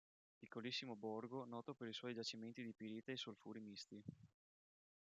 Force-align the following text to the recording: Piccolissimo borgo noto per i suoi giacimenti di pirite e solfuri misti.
Piccolissimo 0.39 0.95
borgo 0.95 1.45
noto 1.45 1.75
per 1.75 1.87
i 1.87 1.93
suoi 1.93 2.15
giacimenti 2.15 2.63
di 2.63 2.73
pirite 2.73 3.11
e 3.11 3.17
solfuri 3.17 3.59
misti. 3.59 4.03